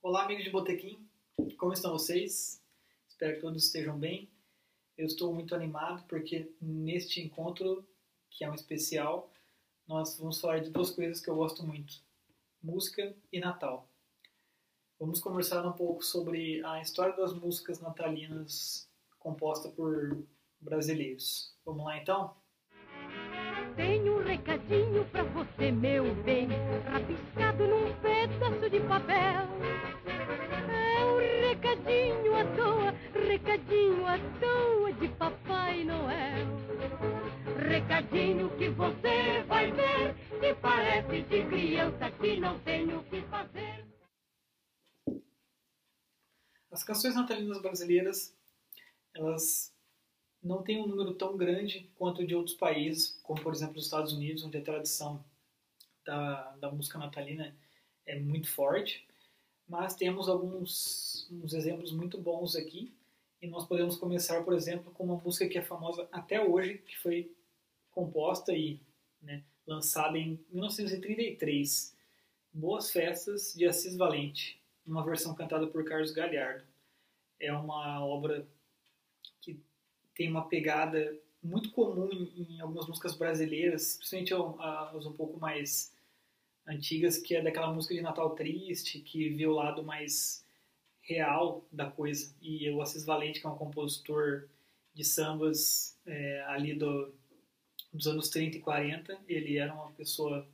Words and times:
Olá, 0.00 0.24
amigos 0.24 0.44
de 0.44 0.50
Botequim, 0.50 1.06
como 1.58 1.74
estão 1.74 1.92
vocês? 1.92 2.62
Espero 3.06 3.34
que 3.34 3.40
todos 3.42 3.66
estejam 3.66 3.98
bem. 3.98 4.30
Eu 4.96 5.04
estou 5.06 5.34
muito 5.34 5.54
animado 5.54 6.06
porque 6.08 6.50
neste 6.62 7.20
encontro, 7.20 7.86
que 8.30 8.42
é 8.42 8.50
um 8.50 8.54
especial, 8.54 9.30
nós 9.86 10.16
vamos 10.18 10.40
falar 10.40 10.60
de 10.60 10.70
duas 10.70 10.90
coisas 10.90 11.20
que 11.20 11.28
eu 11.28 11.36
gosto 11.36 11.62
muito: 11.62 12.02
música 12.62 13.14
e 13.30 13.38
Natal. 13.38 13.89
Vamos 15.00 15.18
conversar 15.18 15.64
um 15.66 15.72
pouco 15.72 16.04
sobre 16.04 16.62
a 16.62 16.78
história 16.82 17.16
das 17.16 17.32
músicas 17.32 17.80
natalinas 17.80 18.86
composta 19.18 19.70
por 19.70 20.22
brasileiros. 20.60 21.56
Vamos 21.64 21.86
lá 21.86 21.96
então? 21.96 22.36
Tenho 23.76 24.18
um 24.18 24.22
recadinho 24.22 25.02
pra 25.06 25.22
você, 25.22 25.72
meu 25.72 26.14
bem, 26.16 26.48
rabiscado 26.84 27.66
num 27.66 27.94
pedaço 28.02 28.68
de 28.68 28.80
papel. 28.80 29.48
É 30.68 31.04
um 31.06 31.48
recadinho 31.48 32.36
à 32.36 32.44
toa, 32.54 32.94
recadinho 33.26 34.06
à 34.06 34.18
toa 34.38 34.92
de 34.92 35.08
Papai 35.08 35.82
Noel. 35.82 36.46
Recadinho 37.56 38.50
que 38.58 38.68
você 38.68 39.42
vai 39.48 39.72
ver, 39.72 40.14
que 40.38 40.54
parece 40.56 41.22
de 41.22 41.42
criança 41.46 42.10
que 42.10 42.38
não 42.38 42.58
tem 42.58 42.94
o 42.94 43.02
que 43.04 43.22
fazer. 43.22 43.88
As 46.70 46.84
canções 46.84 47.14
natalinas 47.14 47.60
brasileiras, 47.60 48.34
elas 49.14 49.74
não 50.42 50.62
têm 50.62 50.80
um 50.80 50.86
número 50.86 51.14
tão 51.14 51.36
grande 51.36 51.90
quanto 51.96 52.26
de 52.26 52.34
outros 52.34 52.56
países, 52.56 53.18
como 53.22 53.42
por 53.42 53.52
exemplo 53.52 53.78
os 53.78 53.84
Estados 53.84 54.12
Unidos, 54.12 54.44
onde 54.44 54.56
a 54.56 54.62
tradição 54.62 55.24
da, 56.04 56.56
da 56.56 56.70
música 56.70 56.98
natalina 56.98 57.54
é 58.06 58.18
muito 58.18 58.50
forte. 58.50 59.06
Mas 59.68 59.94
temos 59.94 60.28
alguns 60.28 61.28
uns 61.30 61.52
exemplos 61.52 61.92
muito 61.92 62.18
bons 62.18 62.56
aqui, 62.56 62.92
e 63.40 63.46
nós 63.46 63.66
podemos 63.66 63.96
começar, 63.96 64.44
por 64.44 64.52
exemplo, 64.52 64.92
com 64.92 65.04
uma 65.04 65.16
música 65.16 65.48
que 65.48 65.56
é 65.56 65.62
famosa 65.62 66.06
até 66.12 66.42
hoje, 66.44 66.78
que 66.78 66.98
foi 66.98 67.34
composta 67.90 68.52
e 68.52 68.80
né, 69.22 69.42
lançada 69.66 70.18
em 70.18 70.38
1933, 70.50 71.96
Boas 72.52 72.90
Festas 72.90 73.54
de 73.56 73.66
Assis 73.66 73.96
Valente, 73.96 74.59
uma 74.90 75.04
versão 75.04 75.34
cantada 75.34 75.66
por 75.66 75.84
Carlos 75.84 76.12
Galhardo. 76.12 76.64
É 77.38 77.52
uma 77.52 78.04
obra 78.04 78.46
que 79.40 79.58
tem 80.14 80.28
uma 80.28 80.48
pegada 80.48 81.16
muito 81.42 81.70
comum 81.70 82.10
em, 82.12 82.56
em 82.56 82.60
algumas 82.60 82.86
músicas 82.86 83.14
brasileiras, 83.16 83.96
principalmente 83.96 84.34
as 84.94 85.06
um 85.06 85.12
pouco 85.12 85.38
mais 85.38 85.94
antigas, 86.66 87.18
que 87.18 87.34
é 87.34 87.42
daquela 87.42 87.72
música 87.72 87.94
de 87.94 88.02
Natal 88.02 88.34
triste, 88.34 89.00
que 89.00 89.30
vê 89.30 89.46
o 89.46 89.54
lado 89.54 89.82
mais 89.82 90.44
real 91.02 91.64
da 91.72 91.90
coisa. 91.90 92.34
E 92.40 92.68
o 92.70 92.82
Assis 92.82 93.04
Valente, 93.04 93.40
que 93.40 93.46
é 93.46 93.50
um 93.50 93.56
compositor 93.56 94.48
de 94.92 95.04
sambas 95.04 95.98
é, 96.04 96.42
ali 96.48 96.74
do, 96.74 97.14
dos 97.92 98.06
anos 98.06 98.28
30 98.28 98.58
e 98.58 98.60
40, 98.60 99.18
ele 99.26 99.56
era 99.56 99.72
uma 99.72 99.90
pessoa 99.92 100.46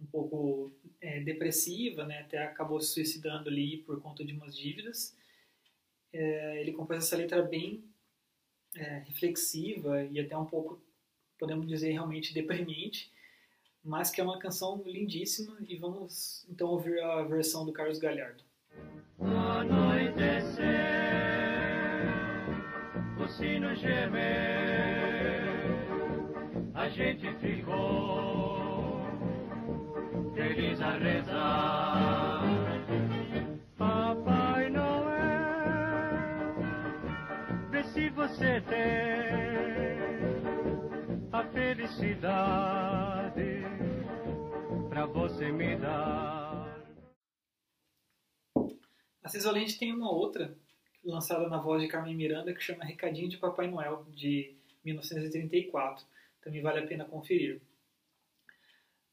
um 0.00 0.06
pouco 0.06 0.72
é, 1.00 1.20
depressiva, 1.20 2.04
né? 2.04 2.20
até 2.20 2.38
acabou 2.38 2.80
se 2.80 2.94
suicidando 2.94 3.48
ali 3.48 3.78
por 3.78 4.00
conta 4.00 4.24
de 4.24 4.32
umas 4.32 4.56
dívidas. 4.56 5.16
É, 6.12 6.60
ele 6.60 6.72
compôs 6.72 7.04
essa 7.04 7.16
letra 7.16 7.42
bem 7.42 7.84
é, 8.76 8.98
reflexiva 9.06 10.02
e 10.04 10.18
até 10.18 10.36
um 10.36 10.46
pouco, 10.46 10.82
podemos 11.38 11.66
dizer, 11.66 11.92
realmente 11.92 12.34
deprimente, 12.34 13.12
mas 13.82 14.10
que 14.10 14.20
é 14.20 14.24
uma 14.24 14.38
canção 14.38 14.82
lindíssima 14.84 15.56
e 15.66 15.76
vamos 15.76 16.46
então 16.48 16.68
ouvir 16.68 17.00
a 17.00 17.22
versão 17.22 17.64
do 17.64 17.72
Carlos 17.72 17.98
Galhardo. 17.98 18.44
Anoitecer, 19.18 20.60
o 23.18 23.28
sino 23.28 23.74
gemeu, 23.74 24.20
a 26.74 26.88
gente 26.88 27.32
ficou 27.38 28.39
feliz 30.54 30.80
a 30.80 30.98
rezar. 30.98 32.42
Papai 33.78 34.68
Noel, 34.70 34.90
vê 37.70 37.84
se 37.84 38.10
você 38.10 38.60
tem 38.62 38.80
a 41.32 41.44
felicidade 41.52 42.20
pra 44.88 45.06
você 45.06 45.52
me 45.52 45.76
dar. 45.76 46.84
Assis 49.22 49.44
Valente 49.44 49.78
tem 49.78 49.94
uma 49.94 50.10
outra, 50.10 50.52
lançada 51.04 51.48
na 51.48 51.58
voz 51.58 51.80
de 51.80 51.86
Carmen 51.86 52.16
Miranda, 52.16 52.52
que 52.52 52.60
chama 52.60 52.84
Recadinho 52.84 53.28
de 53.28 53.38
Papai 53.38 53.68
Noel, 53.70 54.04
de 54.10 54.52
1934. 54.84 56.04
Também 56.42 56.60
vale 56.60 56.80
a 56.80 56.86
pena 56.86 57.04
conferir. 57.04 57.60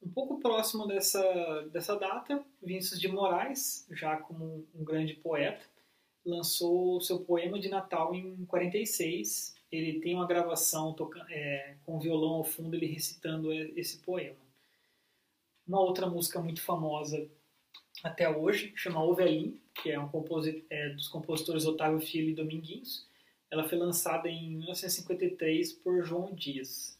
Um 0.07 0.09
pouco 0.09 0.39
próximo 0.39 0.87
dessa, 0.87 1.67
dessa 1.73 1.93
data, 1.97 2.41
Vinícius 2.63 2.97
de 2.97 3.09
Moraes, 3.09 3.85
já 3.91 4.15
como 4.15 4.65
um 4.73 4.81
grande 4.81 5.15
poeta, 5.15 5.65
lançou 6.25 7.01
seu 7.01 7.19
poema 7.19 7.59
de 7.59 7.67
Natal 7.67 8.15
em 8.15 8.45
46. 8.45 9.53
Ele 9.69 9.99
tem 9.99 10.15
uma 10.15 10.25
gravação 10.25 10.93
tocando, 10.93 11.25
é, 11.29 11.75
com 11.83 11.99
violão 11.99 12.35
ao 12.35 12.45
fundo, 12.45 12.73
ele 12.73 12.85
recitando 12.85 13.51
esse 13.51 13.97
poema. 13.97 14.37
Uma 15.67 15.81
outra 15.81 16.07
música 16.07 16.39
muito 16.39 16.61
famosa 16.61 17.29
até 18.01 18.29
hoje, 18.29 18.71
chama 18.77 19.03
Ovelin, 19.03 19.59
que 19.75 19.91
é 19.91 19.99
um 19.99 20.09
é, 20.69 20.89
dos 20.91 21.09
compositores 21.09 21.65
Otávio 21.65 21.99
Filho 21.99 22.29
e 22.29 22.35
Dominguinhos. 22.35 23.05
Ela 23.51 23.67
foi 23.67 23.77
lançada 23.77 24.29
em 24.29 24.55
1953 24.55 25.73
por 25.73 26.01
João 26.01 26.33
Dias. 26.33 26.96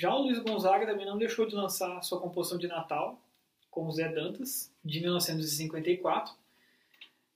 Já 0.00 0.16
o 0.16 0.22
Luiz 0.22 0.38
Gonzaga 0.38 0.86
também 0.86 1.04
não 1.04 1.18
deixou 1.18 1.44
de 1.46 1.54
lançar 1.54 2.02
sua 2.02 2.18
composição 2.18 2.56
de 2.56 2.66
Natal, 2.66 3.22
com 3.70 3.86
o 3.86 3.92
Zé 3.92 4.08
Dantas, 4.08 4.72
de 4.82 4.98
1954. 4.98 6.34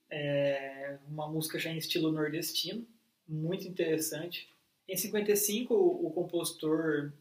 É 0.09 0.97
uma 1.07 1.27
música 1.27 1.59
já 1.59 1.69
em 1.69 1.77
estilo 1.77 2.11
nordestino, 2.11 2.83
muito 3.27 3.67
interessante. 3.67 4.49
Em 4.89 4.97
55, 4.97 5.75
o, 5.75 6.09
compositor 6.09 7.13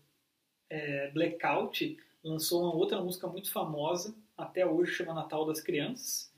é, 0.70 1.10
Blackout 1.10 1.94
lançou 2.24 2.62
uma 2.62 2.74
outra 2.74 3.02
música 3.02 3.26
muito 3.26 3.52
famosa, 3.52 4.14
até 4.38 4.64
hoje 4.64 4.92
chama 4.92 5.12
Natal 5.12 5.44
das 5.44 5.60
Crianças. 5.60 6.32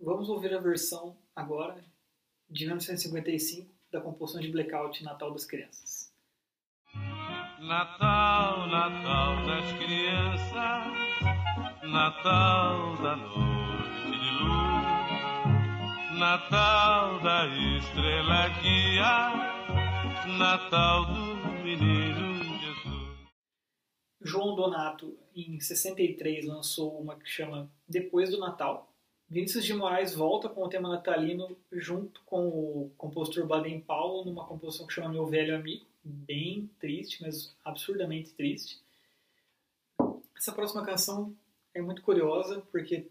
Vamos 0.00 0.28
ouvir 0.28 0.52
a 0.52 0.58
versão 0.58 1.16
agora 1.32 1.76
de 2.50 2.64
1955 2.64 3.70
da 3.92 4.00
composição 4.00 4.40
de 4.40 4.50
Blackout 4.50 5.04
Natal 5.04 5.30
das 5.30 5.44
Crianças. 5.44 6.15
Natal, 7.58 8.66
Natal 8.68 9.46
das 9.46 9.72
crianças, 9.78 10.92
Natal 11.84 12.96
da 13.02 13.16
noite 13.16 14.10
de 14.10 14.30
luz, 14.44 16.18
Natal 16.18 17.18
da 17.20 17.46
estrela 17.78 18.48
guia, 18.60 19.32
Natal 20.38 21.06
do 21.06 21.36
menino 21.64 22.26
João 24.20 24.54
Donato, 24.54 25.16
em 25.34 25.58
63, 25.58 26.44
lançou 26.44 27.00
uma 27.00 27.16
que 27.16 27.28
chama 27.28 27.70
Depois 27.88 28.28
do 28.30 28.38
Natal. 28.38 28.92
Vinícius 29.28 29.64
de 29.64 29.72
Moraes 29.72 30.14
volta 30.14 30.48
com 30.48 30.62
o 30.62 30.68
tema 30.68 30.88
natalino 30.88 31.56
junto 31.72 32.20
com 32.26 32.48
o 32.48 32.92
compositor 32.98 33.46
Baden 33.46 33.80
Powell 33.80 34.24
numa 34.24 34.44
composição 34.44 34.86
que 34.86 34.92
chama 34.92 35.08
Meu 35.08 35.26
Velho 35.26 35.56
Amigo. 35.56 35.86
Bem 36.08 36.70
triste, 36.78 37.22
mas 37.22 37.56
absurdamente 37.64 38.32
triste. 38.32 38.80
Essa 40.36 40.52
próxima 40.52 40.84
canção 40.84 41.36
é 41.74 41.80
muito 41.80 42.02
curiosa 42.02 42.60
porque 42.70 43.10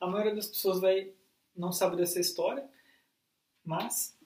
a 0.00 0.06
maioria 0.06 0.34
das 0.34 0.46
pessoas 0.46 0.80
vai 0.80 1.12
não 1.56 1.72
sabe 1.72 1.96
dessa 1.96 2.20
história, 2.20 2.68
mas 3.64 4.18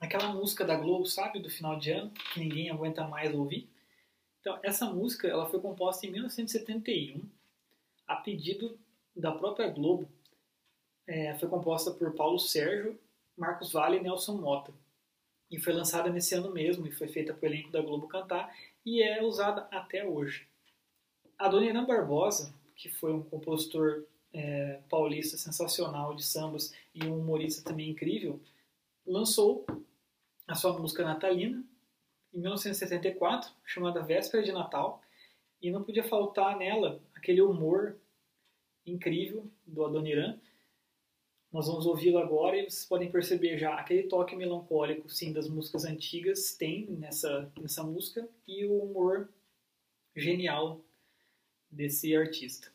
aquela 0.00 0.34
música 0.34 0.64
da 0.64 0.76
Globo, 0.76 1.06
sabe, 1.06 1.38
do 1.38 1.48
final 1.48 1.78
de 1.78 1.92
ano, 1.92 2.10
que 2.10 2.40
ninguém 2.40 2.68
aguenta 2.70 3.06
mais 3.06 3.32
ouvir, 3.32 3.70
então, 4.46 4.60
essa 4.62 4.86
música 4.86 5.26
ela 5.26 5.50
foi 5.50 5.58
composta 5.60 6.06
em 6.06 6.12
1971, 6.12 7.20
a 8.06 8.14
pedido 8.14 8.78
da 9.16 9.32
própria 9.32 9.68
Globo. 9.68 10.08
É, 11.04 11.34
foi 11.34 11.48
composta 11.48 11.90
por 11.90 12.14
Paulo 12.14 12.38
Sérgio, 12.38 12.96
Marcos 13.36 13.72
Vale 13.72 13.96
e 13.96 14.00
Nelson 14.00 14.36
Mota. 14.36 14.72
E 15.50 15.60
foi 15.60 15.72
lançada 15.72 16.10
nesse 16.10 16.34
ano 16.34 16.52
mesmo, 16.52 16.86
e 16.86 16.92
foi 16.92 17.08
feita 17.08 17.32
pelo 17.32 17.54
elenco 17.54 17.70
da 17.70 17.80
Globo 17.80 18.08
cantar, 18.08 18.52
e 18.84 19.02
é 19.02 19.22
usada 19.22 19.68
até 19.70 20.04
hoje. 20.06 20.46
A 21.38 21.48
Dona 21.48 21.66
Irã 21.66 21.84
Barbosa, 21.84 22.54
que 22.74 22.88
foi 22.88 23.12
um 23.12 23.22
compositor 23.22 24.04
é, 24.32 24.80
paulista 24.88 25.36
sensacional 25.36 26.14
de 26.14 26.24
sambas 26.24 26.74
e 26.94 27.04
um 27.06 27.18
humorista 27.20 27.62
também 27.62 27.90
incrível, 27.90 28.40
lançou 29.06 29.64
a 30.46 30.54
sua 30.54 30.78
música 30.78 31.04
natalina 31.04 31.64
em 32.34 32.40
1974, 32.40 33.50
chamada 33.64 34.02
Véspera 34.02 34.42
de 34.42 34.52
Natal, 34.52 35.00
e 35.60 35.70
não 35.70 35.82
podia 35.82 36.04
faltar 36.04 36.56
nela 36.56 37.00
aquele 37.14 37.40
humor 37.40 37.96
incrível 38.84 39.46
do 39.66 39.84
Adoniran. 39.84 40.38
Nós 41.56 41.68
vamos 41.68 41.86
ouvi-lo 41.86 42.18
agora 42.18 42.54
e 42.54 42.64
vocês 42.64 42.84
podem 42.84 43.10
perceber 43.10 43.56
já 43.56 43.76
aquele 43.76 44.02
toque 44.02 44.36
melancólico, 44.36 45.08
sim, 45.08 45.32
das 45.32 45.48
músicas 45.48 45.86
antigas 45.86 46.54
tem 46.54 46.84
nessa, 46.90 47.50
nessa 47.58 47.82
música 47.82 48.28
e 48.46 48.66
o 48.66 48.74
humor 48.74 49.30
genial 50.14 50.82
desse 51.70 52.14
artista. 52.14 52.70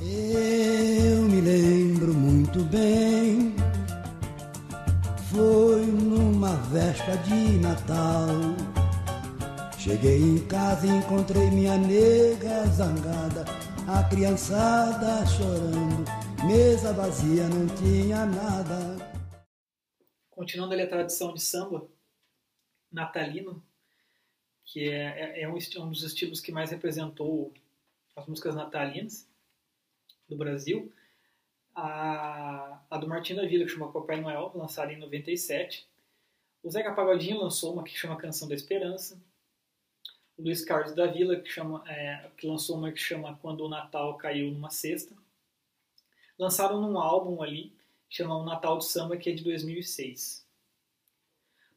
Eu 0.00 1.22
me 1.28 1.40
lembro 1.40 2.12
muito 2.12 2.64
bem, 2.64 3.54
foi 5.30 5.86
numa 5.86 6.56
véspera 6.72 7.18
de 7.18 7.56
Natal. 7.60 8.26
Cheguei 9.78 10.18
em 10.18 10.44
casa 10.48 10.88
e 10.88 10.90
encontrei 10.90 11.48
minha 11.52 11.78
nega 11.78 12.66
zangada, 12.66 13.44
a 13.86 14.02
criançada 14.08 15.24
chorando, 15.24 16.29
mesa 16.46 16.92
vazia, 16.92 17.46
não 17.48 17.66
tinha 17.76 18.24
nada. 18.24 18.76
Continuando 20.30 20.72
ali 20.72 20.82
a 20.82 20.88
tradição 20.88 21.34
de 21.34 21.40
samba 21.40 21.86
natalino, 22.90 23.62
que 24.64 24.88
é, 24.88 25.40
é, 25.40 25.42
é 25.42 25.48
um, 25.48 25.56
um 25.56 25.90
dos 25.90 26.02
estilos 26.02 26.40
que 26.40 26.52
mais 26.52 26.70
representou 26.70 27.52
as 28.16 28.26
músicas 28.26 28.54
natalinas 28.54 29.28
do 30.28 30.36
Brasil, 30.36 30.92
a, 31.74 32.80
a 32.90 32.98
do 32.98 33.06
Martim 33.06 33.34
da 33.34 33.46
Vila, 33.46 33.64
que 33.64 33.72
chama 33.72 33.92
Papai 33.92 34.20
Noel, 34.20 34.52
lançada 34.54 34.92
em 34.92 34.98
97. 34.98 35.88
O 36.62 36.70
Zeca 36.70 36.94
Pagodinho 36.94 37.38
lançou 37.38 37.72
uma 37.72 37.84
que 37.84 37.96
chama 37.96 38.16
Canção 38.16 38.48
da 38.48 38.54
Esperança. 38.54 39.20
O 40.36 40.42
Luiz 40.42 40.64
Carlos 40.64 40.94
da 40.94 41.06
Vila, 41.06 41.36
que, 41.36 41.48
chama, 41.50 41.84
é, 41.86 42.30
que 42.36 42.46
lançou 42.46 42.76
uma 42.78 42.90
que 42.92 42.98
chama 42.98 43.38
Quando 43.42 43.64
o 43.64 43.68
Natal 43.68 44.16
Caiu 44.16 44.50
numa 44.50 44.70
Sexta. 44.70 45.19
Lançaram 46.40 46.80
num 46.80 46.98
álbum 46.98 47.42
ali, 47.42 47.70
chama 48.08 48.34
O 48.34 48.44
Natal 48.44 48.78
de 48.78 48.86
Samba, 48.86 49.18
que 49.18 49.28
é 49.28 49.34
de 49.34 49.44
2006. 49.44 50.48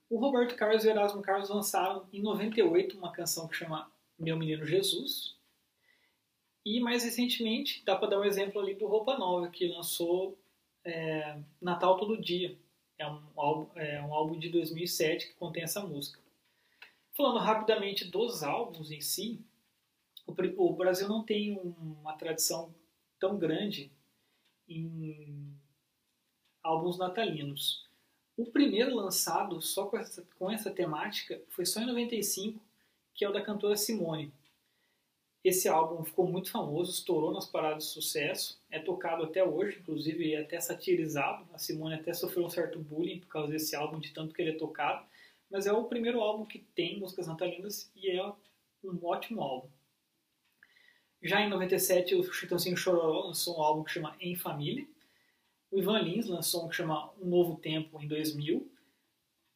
O 0.10 0.18
Roberto 0.18 0.56
Carlos 0.56 0.86
e 0.86 0.88
o 0.88 0.92
Erasmo 0.92 1.21
Carlos 1.21 1.50
lançaram 1.50 2.07
em 2.13 2.21
98 2.21 2.98
uma 2.98 3.12
canção 3.12 3.45
que 3.45 3.57
chama 3.57 3.92
Meu 4.18 4.38
Menino 4.38 4.65
Jesus, 4.65 5.36
e 6.65 6.80
mais 6.80 7.04
recentemente, 7.04 7.83
dá 7.83 7.94
para 7.94 8.12
dar 8.12 8.21
um 8.21 8.24
exemplo 8.24 8.62
ali 8.62 8.74
do 8.74 8.88
Roupa 8.88 9.18
Nova, 9.18 9.50
que 9.50 9.68
lançou 9.68 10.39
é, 10.86 11.38
Natal 11.62 11.98
Todo 11.98 12.21
Dia. 12.21 12.57
É 12.98 13.06
um, 13.06 13.21
álbum, 13.36 13.77
é 13.77 14.01
um 14.01 14.13
álbum 14.13 14.39
de 14.39 14.48
2007 14.48 15.27
que 15.27 15.33
contém 15.33 15.63
essa 15.63 15.81
música. 15.81 16.21
Falando 17.12 17.39
rapidamente 17.39 18.06
dos 18.06 18.44
álbuns 18.44 18.92
em 18.92 19.01
si, 19.01 19.42
o 20.25 20.71
Brasil 20.71 21.10
não 21.10 21.21
tem 21.21 21.60
uma 21.77 22.13
tradição 22.13 22.74
tão 23.19 23.38
grande 23.38 23.92
em 24.68 25.54
álbuns 26.62 26.98
natalinos. 26.98 27.88
O 28.36 28.45
primeiro 28.45 28.95
lançado 28.95 29.62
só 29.62 29.86
com 29.86 29.98
essa, 29.98 30.25
com 30.38 30.50
essa 30.50 30.71
temática 30.71 31.39
foi 31.50 31.65
só 31.65 31.81
em 31.81 31.86
95, 31.86 32.60
que 33.13 33.24
é 33.24 33.30
o 33.30 33.33
da 33.33 33.42
cantora 33.42 33.75
Simone. 33.75 34.31
Esse 35.44 35.68
álbum 35.68 36.06
ficou 36.06 36.25
muito 36.25 36.50
famoso, 36.50 36.92
estourou 36.92 37.33
nas 37.33 37.45
paradas 37.45 37.83
de 37.83 37.89
sucesso, 37.89 38.57
é 38.71 38.80
tocado 38.80 39.24
até 39.24 39.44
hoje, 39.44 39.77
inclusive 39.80 40.33
é 40.33 40.42
até 40.42 40.60
satirizado. 40.60 41.45
A 41.54 41.57
Simone 41.57 41.95
até 41.95 42.13
sofreu 42.13 42.45
um 42.45 42.50
certo 42.50 42.80
bullying 42.80 43.19
por 43.19 43.27
causa 43.27 43.51
desse 43.51 43.75
álbum, 43.75 44.00
de 44.00 44.13
tanto 44.13 44.33
que 44.33 44.42
ele 44.42 44.51
é 44.51 44.57
tocado. 44.57 45.06
Mas 45.51 45.68
é 45.68 45.74
o 45.74 45.83
primeiro 45.83 46.21
álbum 46.21 46.45
que 46.45 46.60
tem 46.74 46.98
músicas 46.98 47.27
natalinas 47.27 47.92
e 47.94 48.10
é 48.10 48.25
um 48.83 49.06
ótimo 49.06 49.42
álbum. 49.42 49.68
Já 51.24 51.40
em 51.40 51.50
97, 51.50 52.16
o 52.16 52.34
Chitãozinho 52.34 52.75
Chororó 52.75 53.28
lançou 53.28 53.58
um 53.58 53.62
álbum 53.62 53.84
que 53.86 53.92
chama 53.92 54.14
Em 54.20 54.36
Família. 54.36 54.86
O 55.72 55.80
Ivan 55.80 56.00
Lins 56.00 56.28
lançou 56.28 56.66
um 56.66 56.68
que 56.68 56.75
chama 56.75 57.14
Um 57.18 57.30
Novo 57.30 57.56
Tempo 57.56 58.02
em 58.02 58.08
2000. 58.10 58.70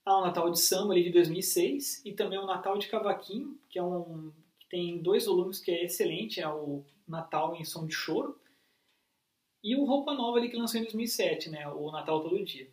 Há 0.05 0.17
o 0.17 0.25
Natal 0.25 0.49
de 0.49 0.61
Samba 0.61 0.93
ali 0.93 1.03
de 1.03 1.11
2006 1.11 2.05
e 2.05 2.13
também 2.13 2.39
o 2.39 2.45
Natal 2.45 2.77
de 2.77 2.87
Cavaquinho, 2.87 3.59
que 3.69 3.77
é 3.77 3.83
um 3.83 4.31
tem 4.69 5.01
dois 5.01 5.25
volumes 5.25 5.59
que 5.59 5.71
é 5.71 5.83
excelente, 5.83 6.39
é 6.39 6.47
o 6.47 6.85
Natal 7.05 7.55
em 7.55 7.65
Som 7.65 7.85
de 7.85 7.93
Choro 7.93 8.39
e 9.63 9.75
o 9.75 9.83
Roupa 9.83 10.13
Nova 10.13 10.37
ali 10.37 10.49
que 10.49 10.57
lançou 10.57 10.79
em 10.79 10.83
2007, 10.83 11.49
né, 11.49 11.67
o 11.67 11.91
Natal 11.91 12.21
Todo 12.21 12.43
Dia. 12.43 12.69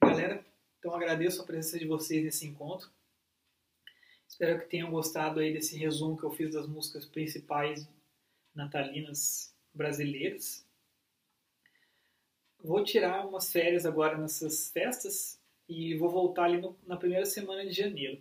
Galera, 0.00 0.46
então 0.78 0.94
agradeço 0.94 1.42
a 1.42 1.44
presença 1.44 1.78
de 1.78 1.86
vocês 1.86 2.22
nesse 2.22 2.46
encontro. 2.46 2.88
Espero 4.28 4.58
que 4.60 4.66
tenham 4.66 4.90
gostado 4.90 5.40
aí 5.40 5.52
desse 5.52 5.76
resumo 5.76 6.16
que 6.16 6.24
eu 6.24 6.30
fiz 6.30 6.52
das 6.52 6.66
músicas 6.66 7.06
principais 7.06 7.88
natalinas 8.54 9.54
brasileiras. 9.72 10.66
Vou 12.62 12.82
tirar 12.82 13.26
umas 13.26 13.52
férias 13.52 13.86
agora 13.86 14.18
nessas 14.18 14.70
festas 14.70 15.40
e 15.68 15.94
vou 15.96 16.10
voltar 16.10 16.44
ali 16.44 16.60
no, 16.60 16.76
na 16.86 16.96
primeira 16.96 17.24
semana 17.24 17.64
de 17.64 17.72
janeiro. 17.72 18.20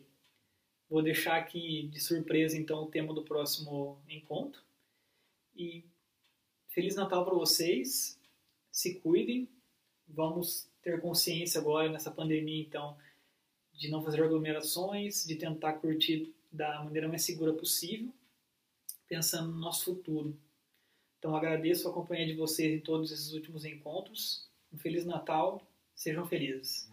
Vou 0.90 1.02
deixar 1.02 1.38
aqui 1.38 1.88
de 1.88 2.00
surpresa 2.00 2.58
então 2.58 2.84
o 2.84 2.92
tema 2.92 3.14
do 3.14 3.24
próximo 3.24 4.00
encontro. 4.08 4.62
E 5.56 5.84
Feliz 6.70 6.96
Natal 6.96 7.24
para 7.24 7.34
vocês. 7.34 8.20
Se 8.70 8.96
cuidem. 8.96 9.50
Vamos 10.08 10.70
ter 10.84 11.02
consciência 11.02 11.60
agora 11.60 11.90
nessa 11.90 12.12
pandemia 12.12 12.62
então 12.62 12.96
de 13.78 13.90
não 13.90 14.04
fazer 14.04 14.24
aglomerações, 14.24 15.26
de 15.26 15.36
tentar 15.36 15.74
curtir 15.74 16.34
da 16.52 16.84
maneira 16.84 17.08
mais 17.08 17.24
segura 17.24 17.54
possível, 17.54 18.12
pensando 19.08 19.52
no 19.52 19.60
nosso 19.60 19.86
futuro. 19.86 20.38
Então 21.20 21.36
agradeço 21.36 21.88
a 21.88 21.94
companhia 21.94 22.28
de 22.28 22.34
vocês 22.34 22.74
em 22.74 22.80
todos 22.80 23.12
esses 23.12 23.34
últimos 23.34 23.66
encontros. 23.66 24.48
Um 24.72 24.78
feliz 24.78 25.06
Natal, 25.06 25.62
sejam 25.94 26.26
felizes. 26.26 26.90